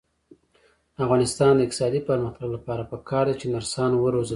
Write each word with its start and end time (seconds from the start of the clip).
د 0.95 0.97
افغانستان 1.05 1.51
د 1.55 1.59
اقتصادي 1.65 2.01
پرمختګ 2.09 2.47
لپاره 2.57 2.83
پکار 2.91 3.25
ده 3.29 3.35
چې 3.41 3.45
نرسان 3.55 3.91
وروزل 3.95 4.27
شي. 4.27 4.29